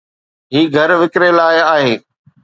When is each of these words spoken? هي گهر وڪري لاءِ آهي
هي 0.53 0.61
گهر 0.73 0.91
وڪري 1.01 1.29
لاءِ 1.39 1.57
آهي 1.73 1.93